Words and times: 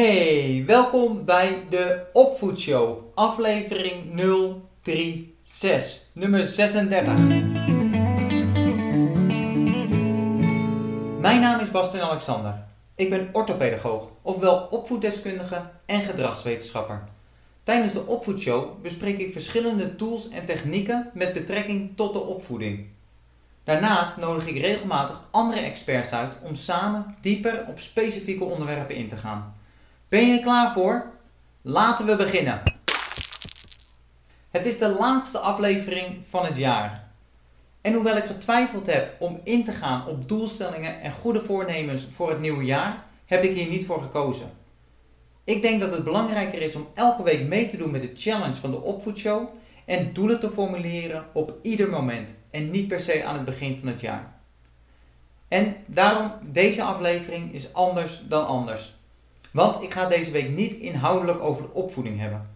Hey, 0.00 0.62
welkom 0.66 1.24
bij 1.24 1.66
de 1.70 2.06
Opvoedshow, 2.12 2.98
aflevering 3.14 4.20
036, 4.82 6.06
nummer 6.14 6.46
36. 6.46 7.14
Mijn 11.18 11.40
naam 11.40 11.60
is 11.60 11.70
Bastian 11.70 12.08
Alexander. 12.08 12.54
Ik 12.94 13.10
ben 13.10 13.28
orthopedagoog, 13.32 14.08
ofwel 14.22 14.68
opvoeddeskundige 14.70 15.62
en 15.86 16.00
gedragswetenschapper. 16.00 17.04
Tijdens 17.62 17.92
de 17.92 18.06
Opvoedshow 18.06 18.82
bespreek 18.82 19.18
ik 19.18 19.32
verschillende 19.32 19.96
tools 19.96 20.28
en 20.28 20.44
technieken 20.44 21.10
met 21.14 21.32
betrekking 21.32 21.96
tot 21.96 22.12
de 22.12 22.20
opvoeding. 22.20 22.86
Daarnaast 23.64 24.16
nodig 24.16 24.46
ik 24.46 24.60
regelmatig 24.60 25.22
andere 25.30 25.60
experts 25.60 26.12
uit 26.12 26.32
om 26.42 26.54
samen 26.54 27.16
dieper 27.20 27.64
op 27.68 27.78
specifieke 27.78 28.44
onderwerpen 28.44 28.94
in 28.94 29.08
te 29.08 29.16
gaan. 29.16 29.58
Ben 30.10 30.26
je 30.26 30.36
er 30.36 30.42
klaar 30.42 30.72
voor? 30.72 31.10
Laten 31.62 32.06
we 32.06 32.16
beginnen. 32.16 32.62
Het 34.50 34.66
is 34.66 34.78
de 34.78 34.88
laatste 34.88 35.38
aflevering 35.38 36.16
van 36.28 36.44
het 36.44 36.56
jaar. 36.56 37.10
En 37.80 37.92
hoewel 37.92 38.16
ik 38.16 38.24
getwijfeld 38.24 38.86
heb 38.86 39.16
om 39.20 39.40
in 39.44 39.64
te 39.64 39.72
gaan 39.72 40.06
op 40.06 40.28
doelstellingen 40.28 41.00
en 41.00 41.12
goede 41.12 41.40
voornemens 41.42 42.06
voor 42.10 42.30
het 42.30 42.40
nieuwe 42.40 42.64
jaar, 42.64 43.04
heb 43.26 43.42
ik 43.42 43.56
hier 43.56 43.68
niet 43.68 43.86
voor 43.86 44.02
gekozen. 44.02 44.50
Ik 45.44 45.62
denk 45.62 45.80
dat 45.80 45.92
het 45.92 46.04
belangrijker 46.04 46.62
is 46.62 46.74
om 46.74 46.88
elke 46.94 47.22
week 47.22 47.46
mee 47.46 47.68
te 47.68 47.76
doen 47.76 47.90
met 47.90 48.02
de 48.02 48.12
challenge 48.14 48.60
van 48.60 48.70
de 48.70 48.80
opvoedshow 48.80 49.48
en 49.84 50.12
doelen 50.12 50.40
te 50.40 50.50
formuleren 50.50 51.24
op 51.32 51.58
ieder 51.62 51.88
moment 51.88 52.34
en 52.50 52.70
niet 52.70 52.88
per 52.88 53.00
se 53.00 53.24
aan 53.24 53.34
het 53.34 53.44
begin 53.44 53.78
van 53.78 53.88
het 53.88 54.00
jaar. 54.00 54.34
En 55.48 55.76
daarom, 55.86 56.32
deze 56.42 56.82
aflevering 56.82 57.54
is 57.54 57.72
anders 57.74 58.22
dan 58.28 58.46
anders. 58.46 58.98
Want 59.50 59.82
ik 59.82 59.92
ga 59.92 60.06
deze 60.06 60.30
week 60.30 60.48
niet 60.48 60.74
inhoudelijk 60.74 61.40
over 61.40 61.70
opvoeding 61.70 62.20
hebben. 62.20 62.50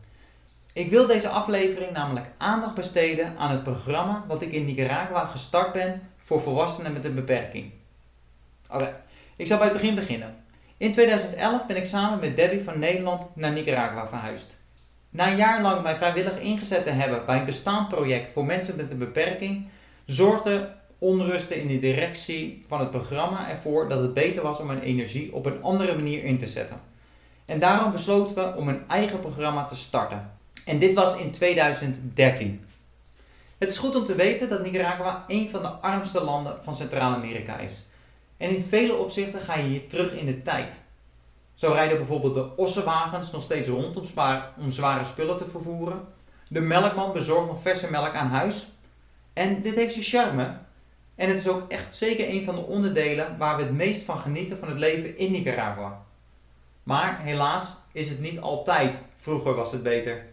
Ik 0.72 0.90
wil 0.90 1.06
deze 1.06 1.28
aflevering 1.28 1.92
namelijk 1.92 2.26
aandacht 2.38 2.74
besteden 2.74 3.36
aan 3.38 3.50
het 3.50 3.62
programma 3.62 4.24
wat 4.28 4.42
ik 4.42 4.52
in 4.52 4.64
Nicaragua 4.64 5.24
gestart 5.24 5.72
ben 5.72 6.02
voor 6.18 6.40
volwassenen 6.40 6.92
met 6.92 7.04
een 7.04 7.14
beperking. 7.14 7.72
Oké, 8.70 9.02
ik 9.36 9.46
zal 9.46 9.58
bij 9.58 9.66
het 9.66 9.76
begin 9.76 9.94
beginnen. 9.94 10.36
In 10.76 10.92
2011 10.92 11.66
ben 11.66 11.76
ik 11.76 11.86
samen 11.86 12.20
met 12.20 12.36
Debbie 12.36 12.62
van 12.62 12.78
Nederland 12.78 13.36
naar 13.36 13.52
Nicaragua 13.52 14.06
verhuisd. 14.08 14.56
Na 15.10 15.30
een 15.30 15.36
jaar 15.36 15.62
lang 15.62 15.82
mij 15.82 15.96
vrijwillig 15.96 16.38
ingezet 16.38 16.84
te 16.84 16.90
hebben 16.90 17.26
bij 17.26 17.38
een 17.38 17.44
bestaand 17.44 17.88
project 17.88 18.32
voor 18.32 18.44
mensen 18.44 18.76
met 18.76 18.90
een 18.90 18.98
beperking, 18.98 19.68
zorgde 20.06 20.72
onrusten 21.04 21.60
in 21.60 21.66
de 21.66 21.78
directie 21.78 22.64
van 22.68 22.80
het 22.80 22.90
programma 22.90 23.50
ervoor 23.50 23.88
dat 23.88 24.00
het 24.00 24.14
beter 24.14 24.42
was 24.42 24.58
om 24.58 24.66
mijn 24.66 24.80
energie 24.80 25.34
op 25.34 25.46
een 25.46 25.62
andere 25.62 25.94
manier 25.94 26.24
in 26.24 26.38
te 26.38 26.48
zetten. 26.48 26.80
En 27.44 27.60
daarom 27.60 27.92
besloten 27.92 28.36
we 28.36 28.56
om 28.56 28.68
een 28.68 28.88
eigen 28.88 29.20
programma 29.20 29.66
te 29.66 29.76
starten. 29.76 30.30
En 30.64 30.78
dit 30.78 30.94
was 30.94 31.16
in 31.16 31.30
2013. 31.30 32.64
Het 33.58 33.68
is 33.68 33.78
goed 33.78 33.96
om 33.96 34.04
te 34.04 34.14
weten 34.14 34.48
dat 34.48 34.62
Nicaragua 34.62 35.24
een 35.28 35.50
van 35.50 35.62
de 35.62 35.68
armste 35.68 36.24
landen 36.24 36.56
van 36.62 36.74
Centraal-Amerika 36.74 37.58
is. 37.58 37.86
En 38.36 38.56
in 38.56 38.62
vele 38.62 38.94
opzichten 38.94 39.40
ga 39.40 39.56
je 39.56 39.68
hier 39.68 39.88
terug 39.88 40.12
in 40.12 40.26
de 40.26 40.42
tijd. 40.42 40.72
Zo 41.54 41.72
rijden 41.72 41.96
bijvoorbeeld 41.96 42.34
de 42.34 42.56
ossenwagens 42.56 43.30
nog 43.30 43.42
steeds 43.42 43.68
rond 43.68 43.96
om, 43.96 44.04
om 44.60 44.70
zware 44.70 45.04
spullen 45.04 45.36
te 45.36 45.48
vervoeren. 45.48 46.00
De 46.48 46.60
melkman 46.60 47.12
bezorgt 47.12 47.46
nog 47.46 47.62
verse 47.62 47.90
melk 47.90 48.14
aan 48.14 48.28
huis. 48.28 48.66
En 49.32 49.62
dit 49.62 49.74
heeft 49.74 49.92
zijn 49.92 50.04
charme. 50.04 50.62
En 51.14 51.28
het 51.28 51.40
is 51.40 51.48
ook 51.48 51.70
echt 51.70 51.94
zeker 51.94 52.28
een 52.28 52.44
van 52.44 52.54
de 52.54 52.60
onderdelen 52.60 53.38
waar 53.38 53.56
we 53.56 53.62
het 53.62 53.72
meest 53.72 54.02
van 54.02 54.18
genieten 54.18 54.58
van 54.58 54.68
het 54.68 54.78
leven 54.78 55.18
in 55.18 55.32
Nicaragua. 55.32 56.04
Maar 56.82 57.20
helaas 57.20 57.76
is 57.92 58.08
het 58.08 58.20
niet 58.20 58.40
altijd. 58.40 59.02
Vroeger 59.16 59.54
was 59.54 59.72
het 59.72 59.82
beter. 59.82 60.26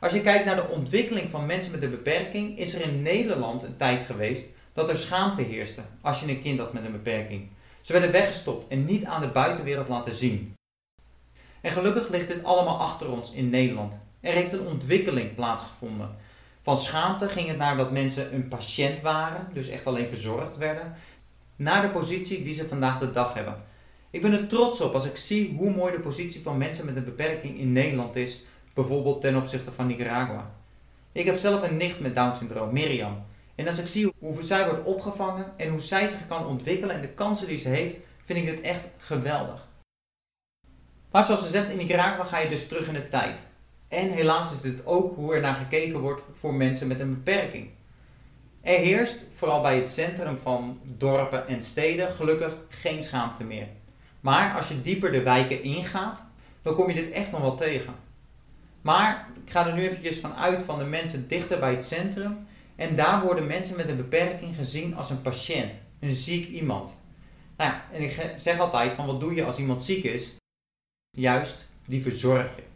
Als 0.00 0.12
je 0.12 0.20
kijkt 0.20 0.44
naar 0.44 0.56
de 0.56 0.68
ontwikkeling 0.68 1.30
van 1.30 1.46
mensen 1.46 1.72
met 1.72 1.82
een 1.82 1.90
beperking, 1.90 2.58
is 2.58 2.74
er 2.74 2.80
in 2.80 3.02
Nederland 3.02 3.62
een 3.62 3.76
tijd 3.76 4.06
geweest 4.06 4.46
dat 4.72 4.88
er 4.88 4.96
schaamte 4.96 5.42
heerste 5.42 5.82
als 6.00 6.20
je 6.20 6.28
een 6.28 6.42
kind 6.42 6.58
had 6.58 6.72
met 6.72 6.84
een 6.84 6.92
beperking. 6.92 7.48
Ze 7.80 7.92
werden 7.92 8.12
weggestopt 8.12 8.68
en 8.68 8.84
niet 8.84 9.04
aan 9.04 9.20
de 9.20 9.28
buitenwereld 9.28 9.88
laten 9.88 10.14
zien. 10.14 10.54
En 11.60 11.72
gelukkig 11.72 12.08
ligt 12.08 12.28
dit 12.28 12.44
allemaal 12.44 12.78
achter 12.78 13.10
ons 13.10 13.32
in 13.32 13.50
Nederland. 13.50 13.98
Er 14.20 14.32
heeft 14.32 14.52
een 14.52 14.66
ontwikkeling 14.66 15.34
plaatsgevonden. 15.34 16.16
Van 16.66 16.76
schaamte 16.76 17.28
ging 17.28 17.48
het 17.48 17.56
naar 17.56 17.76
dat 17.76 17.90
mensen 17.90 18.34
een 18.34 18.48
patiënt 18.48 19.00
waren, 19.00 19.48
dus 19.52 19.68
echt 19.68 19.86
alleen 19.86 20.08
verzorgd 20.08 20.56
werden, 20.56 20.94
naar 21.56 21.82
de 21.82 21.88
positie 21.88 22.42
die 22.42 22.54
ze 22.54 22.68
vandaag 22.68 22.98
de 22.98 23.12
dag 23.12 23.34
hebben. 23.34 23.62
Ik 24.10 24.22
ben 24.22 24.32
er 24.32 24.46
trots 24.46 24.80
op 24.80 24.94
als 24.94 25.04
ik 25.04 25.16
zie 25.16 25.54
hoe 25.56 25.70
mooi 25.70 25.92
de 25.92 26.00
positie 26.00 26.42
van 26.42 26.58
mensen 26.58 26.86
met 26.86 26.96
een 26.96 27.04
beperking 27.04 27.58
in 27.58 27.72
Nederland 27.72 28.16
is, 28.16 28.44
bijvoorbeeld 28.74 29.20
ten 29.20 29.36
opzichte 29.36 29.72
van 29.72 29.86
Nicaragua. 29.86 30.54
Ik 31.12 31.24
heb 31.24 31.36
zelf 31.36 31.62
een 31.62 31.76
nicht 31.76 32.00
met 32.00 32.14
Down 32.14 32.36
syndroom, 32.36 32.72
Miriam. 32.72 33.24
En 33.54 33.66
als 33.66 33.78
ik 33.78 33.86
zie 33.86 34.12
hoe 34.18 34.42
zij 34.42 34.68
wordt 34.68 34.84
opgevangen 34.84 35.52
en 35.56 35.68
hoe 35.68 35.80
zij 35.80 36.06
zich 36.06 36.26
kan 36.26 36.46
ontwikkelen 36.46 36.94
en 36.94 37.00
de 37.00 37.08
kansen 37.08 37.46
die 37.46 37.58
ze 37.58 37.68
heeft, 37.68 37.98
vind 38.24 38.38
ik 38.38 38.46
dit 38.46 38.60
echt 38.60 38.84
geweldig. 38.98 39.68
Maar 41.10 41.24
zoals 41.24 41.40
gezegd, 41.40 41.70
in 41.70 41.76
Nicaragua 41.76 42.24
ga 42.24 42.38
je 42.38 42.48
dus 42.48 42.68
terug 42.68 42.86
in 42.86 42.94
de 42.94 43.08
tijd. 43.08 43.40
En 43.96 44.10
helaas 44.10 44.52
is 44.52 44.60
dit 44.60 44.86
ook 44.86 45.14
hoe 45.14 45.34
er 45.34 45.40
naar 45.40 45.54
gekeken 45.54 46.00
wordt 46.00 46.22
voor 46.38 46.54
mensen 46.54 46.88
met 46.88 47.00
een 47.00 47.14
beperking. 47.14 47.68
Er 48.60 48.78
heerst, 48.78 49.20
vooral 49.34 49.60
bij 49.62 49.76
het 49.76 49.88
centrum 49.88 50.38
van 50.38 50.80
dorpen 50.82 51.48
en 51.48 51.62
steden, 51.62 52.12
gelukkig 52.12 52.54
geen 52.68 53.02
schaamte 53.02 53.44
meer. 53.44 53.68
Maar 54.20 54.56
als 54.56 54.68
je 54.68 54.82
dieper 54.82 55.12
de 55.12 55.22
wijken 55.22 55.62
ingaat, 55.62 56.24
dan 56.62 56.74
kom 56.74 56.88
je 56.88 56.94
dit 56.94 57.10
echt 57.10 57.30
nog 57.30 57.40
wel 57.40 57.56
tegen. 57.56 57.94
Maar 58.80 59.28
ik 59.44 59.50
ga 59.50 59.66
er 59.66 59.74
nu 59.74 59.82
eventjes 59.88 60.18
van 60.18 60.34
uit 60.34 60.62
van 60.62 60.78
de 60.78 60.84
mensen 60.84 61.28
dichter 61.28 61.58
bij 61.58 61.70
het 61.70 61.84
centrum. 61.84 62.46
En 62.74 62.96
daar 62.96 63.22
worden 63.22 63.46
mensen 63.46 63.76
met 63.76 63.88
een 63.88 63.96
beperking 63.96 64.56
gezien 64.56 64.94
als 64.94 65.10
een 65.10 65.22
patiënt, 65.22 65.74
een 66.00 66.14
ziek 66.14 66.48
iemand. 66.48 66.96
Nou 67.56 67.72
en 67.92 68.02
ik 68.02 68.34
zeg 68.36 68.58
altijd 68.58 68.92
van 68.92 69.06
wat 69.06 69.20
doe 69.20 69.34
je 69.34 69.44
als 69.44 69.58
iemand 69.58 69.82
ziek 69.82 70.04
is? 70.04 70.36
Juist, 71.10 71.68
die 71.86 72.02
verzorg 72.02 72.56
je. 72.56 72.75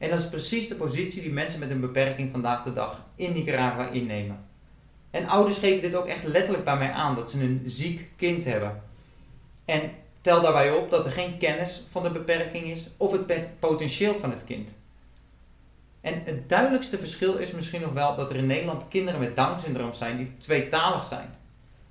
En 0.00 0.10
dat 0.10 0.18
is 0.18 0.28
precies 0.28 0.68
de 0.68 0.74
positie 0.74 1.22
die 1.22 1.32
mensen 1.32 1.58
met 1.58 1.70
een 1.70 1.80
beperking 1.80 2.30
vandaag 2.30 2.62
de 2.62 2.72
dag 2.72 3.04
in 3.14 3.32
Nicaragua 3.32 3.88
innemen. 3.88 4.44
En 5.10 5.28
ouders 5.28 5.58
geven 5.58 5.82
dit 5.82 5.94
ook 5.94 6.06
echt 6.06 6.24
letterlijk 6.24 6.64
bij 6.64 6.76
mij 6.76 6.92
aan, 6.92 7.14
dat 7.14 7.30
ze 7.30 7.42
een 7.42 7.62
ziek 7.66 8.08
kind 8.16 8.44
hebben. 8.44 8.82
En 9.64 9.90
tel 10.20 10.42
daarbij 10.42 10.70
op 10.70 10.90
dat 10.90 11.04
er 11.04 11.12
geen 11.12 11.38
kennis 11.38 11.84
van 11.90 12.02
de 12.02 12.10
beperking 12.10 12.64
is 12.64 12.88
of 12.96 13.12
het 13.12 13.58
potentieel 13.58 14.14
van 14.14 14.30
het 14.30 14.44
kind. 14.44 14.72
En 16.00 16.22
het 16.24 16.48
duidelijkste 16.48 16.98
verschil 16.98 17.36
is 17.36 17.50
misschien 17.50 17.80
nog 17.80 17.92
wel 17.92 18.16
dat 18.16 18.30
er 18.30 18.36
in 18.36 18.46
Nederland 18.46 18.88
kinderen 18.88 19.20
met 19.20 19.36
Down 19.36 19.58
syndroom 19.58 19.92
zijn 19.92 20.16
die 20.16 20.36
tweetalig 20.38 21.04
zijn. 21.04 21.34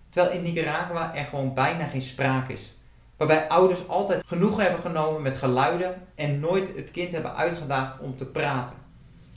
Terwijl 0.09 0.36
in 0.36 0.44
Nicaragua 0.44 1.16
er 1.16 1.26
gewoon 1.26 1.53
bijna 1.53 1.88
geen 1.88 2.02
sprake 2.02 2.53
is. 2.53 2.72
Waarbij 3.19 3.47
ouders 3.47 3.88
altijd 3.88 4.24
genoeg 4.25 4.57
hebben 4.57 4.81
genomen 4.81 5.22
met 5.22 5.38
geluiden 5.38 6.07
en 6.16 6.40
nooit 6.40 6.75
het 6.75 6.91
kind 6.91 7.12
hebben 7.12 7.35
uitgedaagd 7.35 8.00
om 8.00 8.18
te 8.18 8.25
praten. 8.25 8.75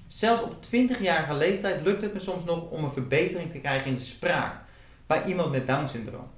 Zelfs 0.07 0.43
op 0.43 0.55
20-jarige 0.55 1.35
leeftijd 1.35 1.85
lukt 1.85 2.03
het 2.03 2.13
me 2.13 2.19
soms 2.19 2.45
nog 2.45 2.71
om 2.71 2.85
een 2.85 2.91
verbetering 2.91 3.51
te 3.51 3.59
krijgen 3.59 3.89
in 3.89 3.95
de 3.95 4.01
spraak 4.01 4.61
bij 5.07 5.25
iemand 5.25 5.51
met 5.51 5.67
Down 5.67 5.87
syndroom. 5.87 6.31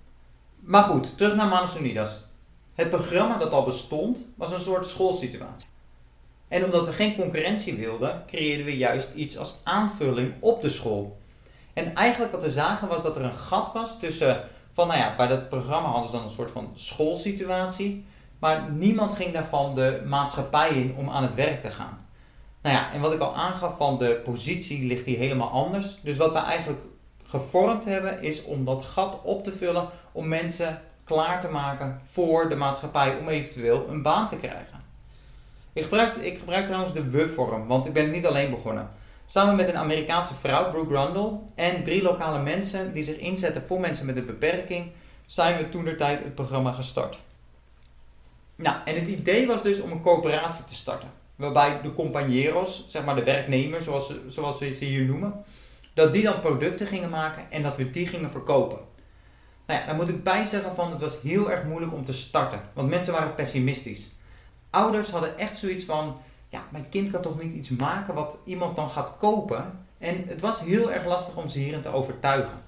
Maar 0.60 0.82
goed, 0.82 1.16
terug 1.16 1.34
naar 1.34 1.48
Manos 1.48 1.78
Unidas. 1.78 2.24
Het 2.74 2.90
programma 2.90 3.36
dat 3.36 3.52
al 3.52 3.64
bestond 3.64 4.24
was 4.36 4.52
een 4.52 4.60
soort 4.60 4.86
schoolsituatie. 4.86 5.68
En 6.48 6.64
omdat 6.64 6.86
we 6.86 6.92
geen 6.92 7.16
concurrentie 7.16 7.74
wilden, 7.74 8.22
creëerden 8.26 8.66
we 8.66 8.76
juist 8.76 9.08
iets 9.14 9.38
als 9.38 9.56
aanvulling 9.62 10.34
op 10.40 10.62
de 10.62 10.68
school. 10.68 11.18
En 11.72 11.94
eigenlijk 11.94 12.32
wat 12.32 12.42
we 12.42 12.50
zagen 12.50 12.88
was 12.88 13.02
dat 13.02 13.16
er 13.16 13.22
een 13.22 13.34
gat 13.34 13.72
was 13.72 13.98
tussen, 13.98 14.44
van 14.74 14.88
nou 14.88 15.00
ja, 15.00 15.16
bij 15.16 15.26
dat 15.26 15.48
programma 15.48 15.88
hadden 15.88 16.10
ze 16.10 16.16
dan 16.16 16.24
een 16.24 16.30
soort 16.30 16.50
van 16.50 16.72
schoolsituatie, 16.74 18.04
maar 18.38 18.74
niemand 18.74 19.12
ging 19.12 19.32
daarvan 19.32 19.74
de 19.74 20.02
maatschappij 20.06 20.68
in 20.68 20.94
om 20.96 21.10
aan 21.10 21.22
het 21.22 21.34
werk 21.34 21.62
te 21.62 21.70
gaan. 21.70 22.06
Nou 22.62 22.76
ja, 22.76 22.92
en 22.92 23.00
wat 23.00 23.12
ik 23.12 23.20
al 23.20 23.34
aangaf 23.34 23.76
van 23.76 23.98
de 23.98 24.20
positie 24.24 24.86
ligt 24.86 25.04
hier 25.04 25.18
helemaal 25.18 25.50
anders. 25.50 26.00
Dus 26.00 26.16
wat 26.16 26.32
we 26.32 26.38
eigenlijk 26.38 26.82
gevormd 27.26 27.84
hebben 27.84 28.22
is 28.22 28.44
om 28.44 28.64
dat 28.64 28.82
gat 28.82 29.20
op 29.22 29.44
te 29.44 29.52
vullen 29.52 29.88
om 30.12 30.28
mensen 30.28 30.80
klaar 31.04 31.40
te 31.40 31.48
maken 31.48 32.00
voor 32.04 32.48
de 32.48 32.54
maatschappij 32.54 33.18
om 33.18 33.28
eventueel 33.28 33.88
een 33.88 34.02
baan 34.02 34.28
te 34.28 34.36
krijgen. 34.36 34.82
Ik 35.72 35.82
gebruik, 35.82 36.16
ik 36.16 36.38
gebruik 36.38 36.66
trouwens 36.66 36.92
de 36.92 37.10
we-vorm, 37.10 37.66
want 37.66 37.86
ik 37.86 37.92
ben 37.92 38.10
niet 38.10 38.26
alleen 38.26 38.50
begonnen. 38.50 38.90
Samen 39.26 39.56
met 39.56 39.68
een 39.68 39.76
Amerikaanse 39.76 40.34
vrouw, 40.34 40.70
Brooke 40.70 40.94
Rundle, 40.94 41.38
en 41.54 41.82
drie 41.84 42.02
lokale 42.02 42.42
mensen 42.42 42.92
die 42.92 43.02
zich 43.02 43.16
inzetten 43.16 43.66
voor 43.66 43.80
mensen 43.80 44.06
met 44.06 44.16
een 44.16 44.26
beperking, 44.26 44.90
zijn 45.26 45.56
we 45.56 45.68
toen 45.68 45.96
tijd 45.96 46.24
het 46.24 46.34
programma 46.34 46.72
gestart. 46.72 47.18
Nou, 48.56 48.76
en 48.84 48.94
het 48.94 49.08
idee 49.08 49.46
was 49.46 49.62
dus 49.62 49.80
om 49.80 49.90
een 49.90 50.00
coöperatie 50.00 50.64
te 50.64 50.74
starten. 50.74 51.08
Waarbij 51.36 51.80
de 51.82 51.92
compañeros, 51.92 52.84
zeg 52.86 53.04
maar 53.04 53.14
de 53.14 53.24
werknemers 53.24 53.84
zoals, 53.84 54.14
zoals 54.26 54.58
we 54.58 54.72
ze 54.72 54.84
hier 54.84 55.04
noemen, 55.04 55.44
dat 55.94 56.12
die 56.12 56.22
dan 56.22 56.40
producten 56.40 56.86
gingen 56.86 57.10
maken 57.10 57.50
en 57.50 57.62
dat 57.62 57.76
we 57.76 57.90
die 57.90 58.06
gingen 58.06 58.30
verkopen. 58.30 58.78
Nou 59.66 59.80
ja, 59.80 59.86
daar 59.86 59.94
moet 59.94 60.08
ik 60.08 60.22
bij 60.22 60.44
zeggen 60.44 60.74
van 60.74 60.90
het 60.90 61.00
was 61.00 61.16
heel 61.22 61.50
erg 61.50 61.64
moeilijk 61.64 61.92
om 61.92 62.04
te 62.04 62.12
starten, 62.12 62.60
want 62.72 62.88
mensen 62.88 63.12
waren 63.12 63.34
pessimistisch. 63.34 64.08
ouders 64.70 65.10
hadden 65.10 65.38
echt 65.38 65.56
zoiets 65.56 65.84
van, 65.84 66.16
mijn 66.70 66.88
kind 66.88 67.10
kan 67.10 67.22
toch 67.22 67.42
niet 67.42 67.54
iets 67.54 67.68
maken 67.68 68.14
wat 68.14 68.36
iemand 68.44 68.76
dan 68.76 68.90
gaat 68.90 69.14
kopen. 69.18 69.86
En 69.98 70.24
het 70.26 70.40
was 70.40 70.60
heel 70.60 70.92
erg 70.92 71.06
lastig 71.06 71.36
om 71.36 71.48
ze 71.48 71.58
hierin 71.58 71.82
te 71.82 71.92
overtuigen. 71.92 72.62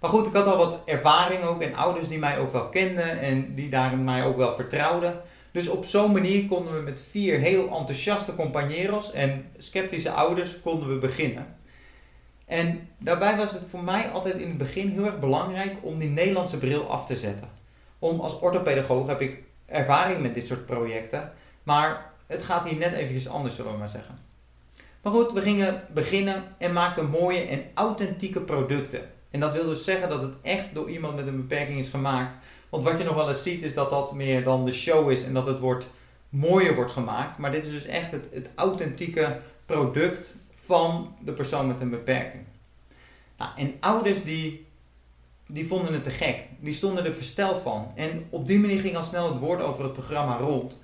Maar 0.00 0.10
goed, 0.10 0.26
ik 0.26 0.32
had 0.32 0.46
al 0.46 0.56
wat 0.56 0.80
ervaring 0.84 1.42
ook 1.42 1.62
en 1.62 1.74
ouders 1.74 2.08
die 2.08 2.18
mij 2.18 2.38
ook 2.38 2.52
wel 2.52 2.68
kenden 2.68 3.20
en 3.20 3.54
die 3.54 3.68
daarin 3.68 4.04
mij 4.04 4.24
ook 4.24 4.36
wel 4.36 4.52
vertrouwden. 4.52 5.20
Dus 5.50 5.68
op 5.68 5.84
zo'n 5.84 6.12
manier 6.12 6.46
konden 6.46 6.74
we 6.74 6.80
met 6.80 7.06
vier 7.10 7.38
heel 7.38 7.76
enthousiaste 7.78 8.32
compañeros 8.34 9.14
en 9.14 9.50
sceptische 9.58 10.10
ouders 10.10 10.60
konden 10.60 10.88
we 10.88 10.94
beginnen. 10.94 11.56
En 12.46 12.88
daarbij 12.98 13.36
was 13.36 13.52
het 13.52 13.62
voor 13.68 13.84
mij 13.84 14.10
altijd 14.10 14.34
in 14.34 14.48
het 14.48 14.58
begin 14.58 14.88
heel 14.88 15.04
erg 15.04 15.18
belangrijk 15.18 15.76
om 15.82 15.98
die 15.98 16.08
Nederlandse 16.08 16.58
bril 16.58 16.90
af 16.90 17.06
te 17.06 17.16
zetten. 17.16 17.48
Om 17.98 18.20
als 18.20 18.38
orthopedagoog 18.38 19.06
heb 19.06 19.20
ik 19.20 19.42
ervaring 19.66 20.20
met 20.20 20.34
dit 20.34 20.46
soort 20.46 20.66
projecten, 20.66 21.32
maar 21.62 22.12
het 22.28 22.42
gaat 22.42 22.68
hier 22.68 22.78
net 22.78 22.92
eventjes 22.92 23.28
anders, 23.28 23.54
zullen 23.54 23.72
we 23.72 23.78
maar 23.78 23.88
zeggen. 23.88 24.18
Maar 25.02 25.12
goed, 25.12 25.32
we 25.32 25.40
gingen 25.40 25.82
beginnen 25.94 26.44
en 26.58 26.72
maakten 26.72 27.10
mooie 27.10 27.40
en 27.40 27.62
authentieke 27.74 28.40
producten. 28.40 29.10
En 29.30 29.40
dat 29.40 29.52
wil 29.52 29.64
dus 29.64 29.84
zeggen 29.84 30.08
dat 30.08 30.22
het 30.22 30.34
echt 30.42 30.74
door 30.74 30.90
iemand 30.90 31.16
met 31.16 31.26
een 31.26 31.36
beperking 31.36 31.78
is 31.78 31.88
gemaakt. 31.88 32.36
Want 32.68 32.84
wat 32.84 32.98
je 32.98 33.04
nog 33.04 33.14
wel 33.14 33.28
eens 33.28 33.42
ziet 33.42 33.62
is 33.62 33.74
dat 33.74 33.90
dat 33.90 34.14
meer 34.14 34.44
dan 34.44 34.64
de 34.64 34.72
show 34.72 35.10
is 35.10 35.24
en 35.24 35.34
dat 35.34 35.46
het 35.46 35.58
wordt 35.58 35.88
mooier 36.28 36.74
wordt 36.74 36.90
gemaakt. 36.90 37.38
Maar 37.38 37.50
dit 37.50 37.66
is 37.66 37.72
dus 37.72 37.84
echt 37.84 38.10
het, 38.10 38.28
het 38.32 38.50
authentieke 38.54 39.40
product 39.66 40.36
van 40.54 41.14
de 41.24 41.32
persoon 41.32 41.66
met 41.66 41.80
een 41.80 41.90
beperking. 41.90 42.42
Nou, 43.36 43.50
en 43.56 43.74
ouders 43.80 44.24
die, 44.24 44.66
die 45.46 45.66
vonden 45.66 45.92
het 45.92 46.04
te 46.04 46.10
gek. 46.10 46.46
Die 46.60 46.72
stonden 46.72 47.04
er 47.04 47.14
versteld 47.14 47.60
van. 47.60 47.92
En 47.94 48.26
op 48.30 48.46
die 48.46 48.58
manier 48.58 48.80
ging 48.80 48.96
al 48.96 49.02
snel 49.02 49.28
het 49.28 49.38
woord 49.38 49.62
over 49.62 49.84
het 49.84 49.92
programma 49.92 50.36
rond. 50.36 50.78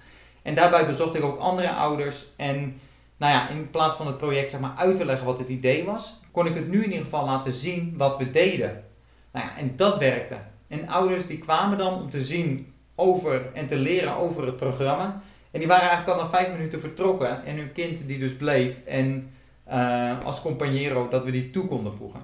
En 0.44 0.55
daarbij 0.55 0.87
bezocht 0.87 1.14
ik 1.14 1.25
ook 1.25 1.38
andere 1.38 1.70
ouders. 1.70 2.25
En 2.37 2.81
nou 3.17 3.32
ja, 3.32 3.49
in 3.49 3.70
plaats 3.70 3.96
van 3.96 4.06
het 4.06 4.19
project 4.19 4.50
zeg 4.50 4.61
maar, 4.61 4.75
uit 4.76 4.96
te 4.96 5.05
leggen 5.05 5.26
wat 5.26 5.38
het 5.38 5.49
idee 5.49 5.85
was, 5.85 6.20
kon 6.31 6.46
ik 6.46 6.55
het 6.55 6.69
nu 6.69 6.79
in 6.79 6.88
ieder 6.88 7.05
geval 7.05 7.25
laten 7.25 7.52
zien 7.52 7.94
wat 7.96 8.17
we 8.17 8.31
deden. 8.31 8.85
Nou 9.32 9.46
ja, 9.46 9.56
en 9.58 9.76
dat 9.76 9.99
werkte. 9.99 10.37
En 10.69 10.88
ouders 10.88 11.26
die 11.26 11.38
kwamen 11.38 11.79
dan 11.79 12.00
om 12.00 12.11
te 12.11 12.25
zien 12.25 12.73
over 12.94 13.52
en 13.52 13.67
te 13.67 13.76
leren 13.76 14.17
over 14.17 14.46
het 14.46 14.56
programma. 14.56 15.23
En 15.50 15.58
die 15.58 15.69
waren 15.69 15.88
eigenlijk 15.88 16.19
al 16.19 16.25
na 16.25 16.31
vijf 16.31 16.52
minuten 16.52 16.81
vertrokken. 16.81 17.44
En 17.44 17.56
hun 17.56 17.73
kind 17.73 18.06
die 18.06 18.19
dus 18.19 18.37
bleef. 18.37 18.76
En 18.85 19.31
uh, 19.69 20.25
als 20.25 20.43
compañero 20.43 21.08
dat 21.11 21.25
we 21.25 21.31
die 21.31 21.50
toe 21.50 21.67
konden 21.67 21.96
voegen. 21.96 22.20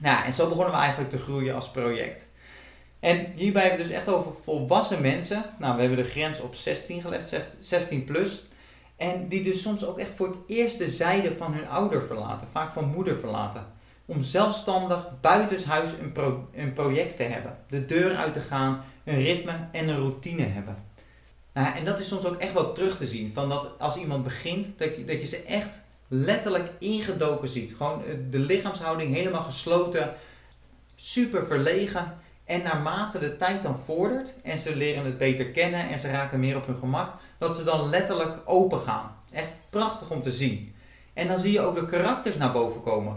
Nou, 0.00 0.24
en 0.24 0.32
zo 0.32 0.48
begonnen 0.48 0.72
we 0.72 0.80
eigenlijk 0.80 1.10
te 1.10 1.18
groeien 1.18 1.54
als 1.54 1.70
project. 1.70 2.26
En 3.00 3.32
hierbij 3.34 3.62
hebben 3.62 3.80
we 3.80 3.86
dus 3.86 3.96
echt 3.96 4.08
over 4.08 4.32
volwassen 4.32 5.00
mensen. 5.00 5.44
Nou, 5.58 5.74
we 5.74 5.80
hebben 5.80 6.04
de 6.04 6.10
grens 6.10 6.40
op 6.40 6.54
16 6.54 7.00
gelegd, 7.00 7.56
16 7.60 8.04
plus. 8.04 8.42
En 8.96 9.28
die 9.28 9.42
dus 9.42 9.62
soms 9.62 9.84
ook 9.84 9.98
echt 9.98 10.14
voor 10.14 10.26
het 10.26 10.36
eerst 10.46 10.78
de 10.78 10.90
zijde 10.90 11.36
van 11.36 11.54
hun 11.54 11.68
ouder 11.68 12.02
verlaten, 12.02 12.48
vaak 12.48 12.72
van 12.72 12.88
moeder 12.88 13.16
verlaten. 13.16 13.66
Om 14.04 14.22
zelfstandig 14.22 15.20
buitenshuis 15.20 15.90
een, 15.92 16.12
een 16.54 16.72
project 16.72 17.16
te 17.16 17.22
hebben. 17.22 17.58
De 17.68 17.84
deur 17.84 18.16
uit 18.16 18.32
te 18.32 18.40
gaan, 18.40 18.84
een 19.04 19.22
ritme 19.22 19.68
en 19.72 19.88
een 19.88 19.98
routine 19.98 20.42
hebben. 20.42 20.76
Nou, 21.52 21.76
en 21.76 21.84
dat 21.84 22.00
is 22.00 22.08
soms 22.08 22.24
ook 22.24 22.36
echt 22.36 22.52
wel 22.52 22.72
terug 22.72 22.96
te 22.96 23.06
zien. 23.06 23.32
Van 23.32 23.48
dat 23.48 23.78
als 23.78 23.96
iemand 23.96 24.24
begint, 24.24 24.78
dat 24.78 24.96
je, 24.96 25.04
dat 25.04 25.20
je 25.20 25.26
ze 25.26 25.42
echt 25.42 25.82
letterlijk 26.08 26.70
ingedoken 26.78 27.48
ziet. 27.48 27.74
Gewoon 27.76 28.04
eh, 28.04 28.14
de 28.30 28.38
lichaamshouding 28.38 29.14
helemaal 29.14 29.42
gesloten, 29.42 30.14
super 30.94 31.46
verlegen. 31.46 32.18
En 32.46 32.62
naarmate 32.62 33.18
de 33.18 33.36
tijd 33.36 33.62
dan 33.62 33.78
vordert 33.78 34.34
en 34.42 34.58
ze 34.58 34.76
leren 34.76 35.04
het 35.04 35.18
beter 35.18 35.46
kennen 35.46 35.88
en 35.88 35.98
ze 35.98 36.10
raken 36.10 36.40
meer 36.40 36.56
op 36.56 36.66
hun 36.66 36.78
gemak, 36.78 37.14
dat 37.38 37.56
ze 37.56 37.64
dan 37.64 37.88
letterlijk 37.88 38.38
open 38.44 38.80
gaan. 38.80 39.16
Echt 39.32 39.50
prachtig 39.70 40.10
om 40.10 40.22
te 40.22 40.32
zien. 40.32 40.74
En 41.14 41.28
dan 41.28 41.38
zie 41.38 41.52
je 41.52 41.60
ook 41.60 41.74
de 41.74 41.86
karakters 41.86 42.36
naar 42.36 42.52
boven 42.52 42.82
komen. 42.82 43.16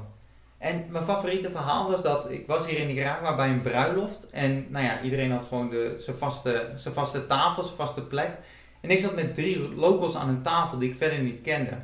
En 0.58 0.86
mijn 0.90 1.04
favoriete 1.04 1.52
verhaal 1.52 1.90
was 1.92 2.02
dat 2.02 2.32
ik 2.32 2.48
was 2.48 2.68
hier 2.68 2.78
in 2.78 2.88
Nicaragua 2.88 3.36
bij 3.36 3.50
een 3.50 3.62
bruiloft. 3.62 4.30
En 4.30 4.66
nou 4.70 4.86
ja, 4.86 5.02
iedereen 5.02 5.32
had 5.32 5.44
gewoon 5.48 5.70
de, 5.70 5.94
zijn, 5.98 6.18
vaste, 6.18 6.72
zijn 6.76 6.94
vaste 6.94 7.26
tafel, 7.26 7.64
zijn 7.64 7.76
vaste 7.76 8.02
plek. 8.02 8.38
En 8.82 8.90
ik 8.90 9.00
zat 9.00 9.16
met 9.16 9.34
drie 9.34 9.76
locals 9.76 10.16
aan 10.16 10.30
een 10.30 10.42
tafel 10.42 10.80
die 10.80 10.90
ik 10.90 10.98
verder 10.98 11.20
niet 11.20 11.42
kende. 11.42 11.78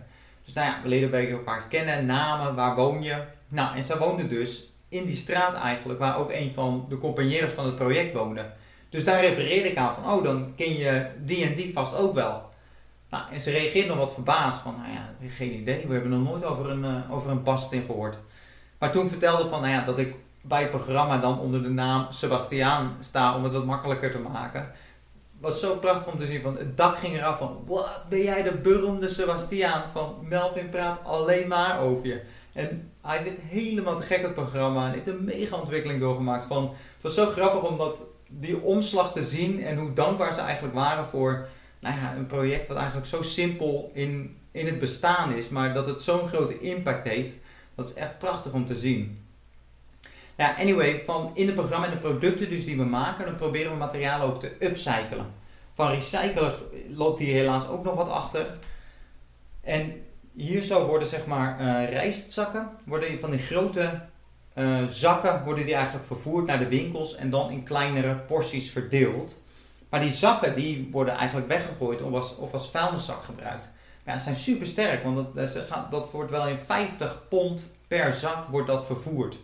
Dus 0.44 0.54
nou 0.54 0.68
ja, 0.68 0.80
we 0.84 0.90
leren 0.90 1.10
bij 1.10 1.32
elkaar 1.32 1.68
kennen, 1.68 2.06
namen, 2.06 2.56
waar 2.56 2.76
woon 2.76 3.04
je. 3.04 3.24
Nou, 3.48 3.76
en 3.76 3.84
ze 3.84 3.98
woonden 3.98 4.30
dus 4.30 4.74
in 4.96 5.06
die 5.06 5.16
straat 5.16 5.56
eigenlijk, 5.56 6.00
waar 6.00 6.18
ook 6.18 6.32
een 6.32 6.54
van 6.54 6.86
de 6.90 6.98
compagnons 6.98 7.52
van 7.52 7.66
het 7.66 7.76
project 7.76 8.14
woonde. 8.14 8.46
Dus 8.90 9.04
daar 9.04 9.22
refereerde 9.22 9.70
ik 9.70 9.78
aan 9.78 9.96
van, 9.96 10.12
oh, 10.12 10.24
dan 10.24 10.54
ken 10.56 10.78
je 10.78 11.06
die 11.20 11.46
en 11.46 11.56
die 11.56 11.74
vast 11.74 11.98
ook 11.98 12.14
wel. 12.14 12.42
Nou, 13.10 13.24
en 13.32 13.42
ze 13.42 13.52
reageerde 13.52 13.88
nog 13.88 13.98
wat 13.98 14.14
verbaasd 14.14 14.60
van, 14.60 14.76
nou 14.82 14.94
ja, 14.94 15.28
geen 15.28 15.54
idee, 15.54 15.88
we 15.88 15.94
hebben 15.94 16.12
nog 16.12 16.24
nooit 16.30 16.44
over 16.44 16.70
een, 16.70 16.84
uh, 16.84 17.12
over 17.12 17.32
een 17.32 17.44
Bastin 17.44 17.84
gehoord. 17.86 18.18
Maar 18.78 18.92
toen 18.92 19.10
vertelde 19.10 19.48
van, 19.48 19.62
nou 19.62 19.74
ja, 19.74 19.86
dat 19.86 19.98
ik 19.98 20.16
bij 20.42 20.62
het 20.62 20.70
programma 20.70 21.18
dan 21.18 21.40
onder 21.40 21.64
de 21.64 21.70
naam 21.70 22.08
Sebastiaan 22.10 22.98
sta 23.00 23.36
om 23.36 23.44
het 23.44 23.54
wat 23.54 23.66
makkelijker 23.66 24.12
te 24.12 24.20
maken. 24.20 24.72
Was 25.40 25.60
zo 25.60 25.76
prachtig 25.76 26.14
om 26.14 26.20
te 26.20 26.26
zien, 26.26 26.42
van 26.42 26.58
het 26.58 26.78
dak 26.78 26.98
ging 26.98 27.16
eraf 27.16 27.38
van, 27.38 27.64
wat 27.66 28.06
ben 28.10 28.22
jij 28.22 28.44
de 28.44 28.52
beroemde 28.52 29.10
Sebastiaan 29.10 29.84
van 29.94 30.16
Melvin 30.22 30.70
praat 30.70 31.00
alleen 31.04 31.48
maar 31.48 31.80
over 31.80 32.06
je. 32.06 32.22
En 32.56 32.92
hij 33.02 33.24
vindt 33.24 33.40
helemaal 33.48 33.98
te 33.98 34.04
gek 34.04 34.22
het 34.22 34.34
programma 34.34 34.88
en 34.88 34.94
heeft 34.94 35.08
een 35.08 35.24
mega 35.24 35.58
ontwikkeling 35.58 36.00
doorgemaakt 36.00 36.46
van, 36.46 36.64
het 36.64 37.02
was 37.02 37.14
zo 37.14 37.26
grappig 37.26 37.70
omdat 37.70 38.04
die 38.28 38.62
omslag 38.62 39.12
te 39.12 39.24
zien 39.24 39.64
en 39.64 39.78
hoe 39.78 39.94
dankbaar 39.94 40.34
ze 40.34 40.40
eigenlijk 40.40 40.76
waren 40.76 41.08
voor 41.08 41.48
nou 41.80 41.96
ja, 41.96 42.16
een 42.16 42.28
project 42.28 42.68
wat 42.68 42.78
eigenlijk 42.78 43.08
zo 43.08 43.22
simpel 43.22 43.92
in, 43.94 44.38
in 44.52 44.66
het 44.66 44.80
bestaan 44.80 45.34
is, 45.34 45.50
maar 45.50 45.74
dat 45.74 45.88
het 45.88 46.02
zo'n 46.02 46.28
grote 46.28 46.60
impact 46.60 47.08
heeft. 47.08 47.36
Dat 47.76 47.88
is 47.88 47.94
echt 47.94 48.18
prachtig 48.18 48.52
om 48.52 48.66
te 48.66 48.76
zien. 48.76 49.26
Ja, 50.36 50.56
anyway, 50.58 51.02
van 51.06 51.32
in 51.34 51.46
het 51.46 51.56
programma 51.56 51.86
en 51.86 51.92
de 51.92 51.98
producten 51.98 52.50
dus 52.50 52.66
die 52.66 52.78
we 52.78 52.84
maken, 52.84 53.26
dan 53.26 53.36
proberen 53.36 53.72
we 53.72 53.78
materialen 53.78 54.28
ook 54.28 54.40
te 54.40 54.52
upcyclen. 54.60 55.26
Van 55.74 55.90
recyclen 55.90 56.54
loopt 56.90 57.20
hier 57.20 57.34
helaas 57.34 57.68
ook 57.68 57.84
nog 57.84 57.96
wat 57.96 58.10
achter. 58.10 58.58
En 59.62 60.05
hier 60.36 60.62
zo 60.62 60.86
worden 60.86 61.08
zeg 61.08 61.26
maar 61.26 61.62
uh, 61.62 61.90
rijstzakken, 61.90 62.70
worden 62.86 63.20
van 63.20 63.32
die 63.32 63.40
grote 63.40 64.02
uh, 64.56 64.84
zakken 64.88 65.44
worden 65.44 65.66
die 65.66 65.74
eigenlijk 65.74 66.06
vervoerd 66.06 66.46
naar 66.46 66.60
de 66.60 66.68
winkels 66.68 67.16
en 67.16 67.30
dan 67.30 67.52
in 67.52 67.64
kleinere 67.64 68.16
porties 68.16 68.72
verdeeld. 68.72 69.44
Maar 69.90 70.00
die 70.00 70.12
zakken 70.12 70.56
die 70.56 70.90
worden 70.92 71.14
eigenlijk 71.14 71.48
weggegooid 71.48 72.02
of 72.02 72.14
als, 72.14 72.36
of 72.36 72.54
als 72.54 72.70
vuilniszak 72.70 73.24
gebruikt. 73.24 73.70
Ja, 74.06 74.18
ze 74.18 74.24
zijn 74.24 74.36
super 74.36 74.68
sterk, 74.68 75.04
want 75.04 75.36
dat, 75.36 75.92
dat 75.92 76.12
wordt 76.12 76.32
wel 76.32 76.48
in 76.48 76.58
50 76.66 77.28
pond 77.30 77.76
per 77.88 78.14
zak 78.14 78.48
wordt 78.48 78.68
dat 78.68 78.86
vervoerd. 78.86 79.38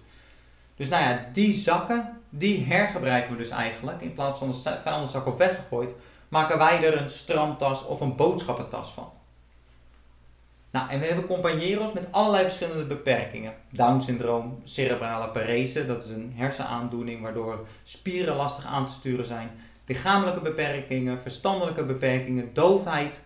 Dus 0.75 0.89
nou 0.89 1.03
ja, 1.03 1.25
die 1.33 1.53
zakken, 1.53 2.21
die 2.29 2.65
hergebruiken 2.65 3.31
we 3.31 3.37
dus 3.37 3.49
eigenlijk. 3.49 4.01
In 4.01 4.13
plaats 4.13 4.37
van 4.37 4.47
een 4.47 4.81
vuilniszak 4.83 5.25
of 5.25 5.37
weggegooid, 5.37 5.93
maken 6.27 6.57
wij 6.57 6.83
er 6.83 7.01
een 7.01 7.09
strandtas 7.09 7.85
of 7.85 8.01
een 8.01 8.15
boodschappentas 8.15 8.91
van. 8.91 9.11
Nou, 10.71 10.89
en 10.89 10.99
we 10.99 11.05
hebben 11.05 11.25
compagneros 11.25 11.93
met 11.93 12.07
allerlei 12.11 12.43
verschillende 12.43 12.83
beperkingen. 12.83 13.53
Down-syndroom, 13.69 14.59
cerebrale 14.63 15.31
parese, 15.31 15.85
dat 15.85 16.03
is 16.03 16.09
een 16.09 16.33
hersenaandoening 16.35 17.21
waardoor 17.21 17.67
spieren 17.83 18.35
lastig 18.35 18.65
aan 18.65 18.85
te 18.85 18.91
sturen 18.91 19.25
zijn. 19.25 19.49
Lichamelijke 19.85 20.39
beperkingen, 20.39 21.19
verstandelijke 21.21 21.83
beperkingen, 21.83 22.49
doofheid. 22.53 23.19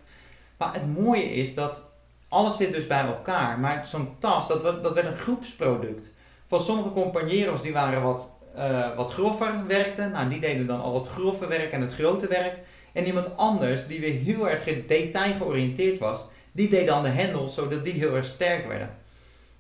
Maar 0.58 0.74
het 0.74 0.98
mooie 0.98 1.34
is 1.34 1.54
dat 1.54 1.82
alles 2.28 2.58
zit 2.58 2.74
dus 2.74 2.88
bij 2.88 3.06
elkaar. 3.06 3.60
Maar 3.60 3.86
zo'n 3.86 4.16
tas, 4.20 4.48
dat, 4.48 4.84
dat 4.84 4.94
werd 4.94 5.06
een 5.06 5.18
groepsproduct. 5.18 6.14
Van 6.48 6.60
sommige 6.60 6.92
compagneros 6.92 7.62
die 7.62 7.74
waren 7.74 8.02
wat, 8.02 8.32
uh, 8.58 8.96
wat 8.96 9.14
grover 9.14 9.68
werkten. 9.68 10.12
Nou, 10.12 10.30
die 10.30 10.40
deden 10.40 10.68
dan 10.68 10.82
al 10.82 10.94
het 10.94 11.08
grove 11.08 11.48
werk 11.48 11.72
en 11.72 11.82
het 11.82 11.94
grote 11.94 12.28
werk. 12.28 12.58
En 12.94 13.06
iemand 13.06 13.38
anders 13.38 13.88
die 13.88 14.00
weer 14.00 14.14
heel 14.14 14.50
erg 14.50 14.64
detail 14.88 15.34
georiënteerd 15.34 16.00
was 16.00 16.20
die 16.56 16.70
deed 16.70 16.88
dan 16.88 17.04
de 17.04 17.10
hendels 17.10 17.54
zodat 17.54 17.84
die 17.84 17.94
heel 17.94 18.16
erg 18.16 18.26
sterk 18.26 18.68
werden. 18.68 18.98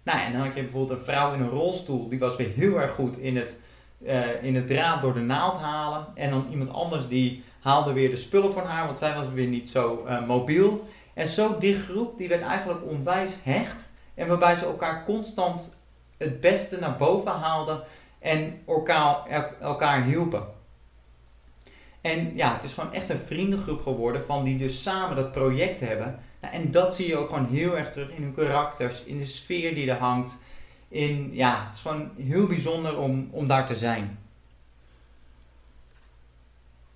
Nou, 0.04 0.20
en 0.20 0.32
dan 0.32 0.42
had 0.42 0.56
je 0.56 0.62
bijvoorbeeld 0.62 1.00
een 1.00 1.06
vrouw 1.06 1.34
in 1.34 1.42
een 1.42 1.50
rolstoel, 1.50 2.10
die 2.10 2.20
was 2.20 2.36
weer 2.36 2.52
heel 2.56 2.82
erg 2.82 2.92
goed 2.92 3.18
in 3.18 3.38
het, 3.38 3.56
uh, 4.02 4.44
in 4.44 4.56
het 4.56 4.68
draad 4.68 5.02
door 5.02 5.14
de 5.14 5.20
naald 5.20 5.58
halen. 5.58 6.08
En 6.14 6.30
dan 6.30 6.48
iemand 6.52 6.74
anders 6.74 7.08
die 7.08 7.44
haalde 7.60 7.94
weer 7.94 8.10
de 8.10 8.16
spullen 8.16 8.54
van 8.54 8.64
haar, 8.64 8.86
want 8.86 8.98
zij 8.98 9.16
was 9.16 9.30
weer 9.30 9.48
niet 9.48 9.70
zo 9.70 10.06
uh, 10.08 10.26
mobiel. 10.26 10.88
En 11.14 11.28
zo 11.28 11.58
die 11.58 11.76
groep, 11.76 12.18
die 12.18 12.28
werd 12.28 12.42
eigenlijk 12.42 12.88
onwijs 12.88 13.36
hecht. 13.44 13.88
En 14.14 14.28
waarbij 14.28 14.56
ze 14.56 14.66
elkaar 14.66 15.06
constant 15.06 15.78
het 16.18 16.40
beste 16.40 16.80
naar 16.80 16.96
boven 16.96 17.32
haalden 17.32 17.84
en 18.20 18.62
elkaar, 18.68 19.50
elkaar 19.60 20.04
hielpen. 20.04 20.44
En 22.02 22.32
ja, 22.36 22.54
het 22.54 22.64
is 22.64 22.74
gewoon 22.74 22.94
echt 22.94 23.10
een 23.10 23.18
vriendengroep 23.18 23.82
geworden 23.82 24.22
van 24.22 24.44
die 24.44 24.58
dus 24.58 24.82
samen 24.82 25.16
dat 25.16 25.32
project 25.32 25.80
hebben. 25.80 26.20
En 26.52 26.72
dat 26.72 26.96
zie 26.96 27.08
je 27.08 27.18
ook 27.18 27.30
gewoon 27.30 27.50
heel 27.52 27.78
erg 27.78 27.92
terug 27.92 28.10
in 28.10 28.24
hun 28.24 28.34
karakters, 28.36 29.04
in 29.04 29.18
de 29.18 29.26
sfeer 29.26 29.76
die 29.76 29.92
er 29.92 29.98
hangt. 29.98 30.38
In, 30.88 31.30
ja, 31.34 31.66
het 31.66 31.76
is 31.76 31.82
gewoon 31.82 32.12
heel 32.18 32.48
bijzonder 32.48 32.98
om, 32.98 33.30
om 33.32 33.48
daar 33.48 33.66
te 33.66 33.76
zijn. 33.76 34.20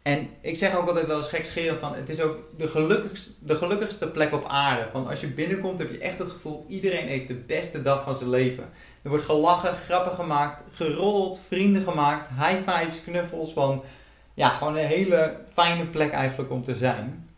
En 0.01 0.29
ik 0.41 0.55
zeg 0.55 0.75
ook 0.75 0.87
altijd 0.87 1.07
wel 1.07 1.17
eens 1.17 1.27
gekscherend 1.27 1.79
van, 1.79 1.93
het 1.95 2.09
is 2.09 2.21
ook 2.21 2.37
de 2.57 2.67
gelukkigste, 2.67 3.31
de 3.39 3.55
gelukkigste 3.55 4.07
plek 4.07 4.33
op 4.33 4.45
aarde. 4.47 4.87
Van 4.91 5.07
als 5.07 5.19
je 5.19 5.27
binnenkomt 5.27 5.79
heb 5.79 5.91
je 5.91 5.97
echt 5.97 6.17
het 6.17 6.29
gevoel, 6.29 6.65
iedereen 6.67 7.07
heeft 7.07 7.27
de 7.27 7.35
beste 7.35 7.81
dag 7.81 8.03
van 8.03 8.15
zijn 8.15 8.29
leven. 8.29 8.69
Er 9.01 9.09
wordt 9.09 9.25
gelachen, 9.25 9.75
grappen 9.75 10.11
gemaakt, 10.11 10.63
gerold, 10.71 11.41
vrienden 11.47 11.83
gemaakt, 11.83 12.29
high 12.29 12.71
fives, 12.71 13.03
knuffels. 13.03 13.53
Van, 13.53 13.83
ja, 14.33 14.49
gewoon 14.49 14.77
een 14.77 14.85
hele 14.85 15.37
fijne 15.53 15.85
plek 15.85 16.11
eigenlijk 16.11 16.51
om 16.51 16.63
te 16.63 16.75
zijn. 16.75 17.28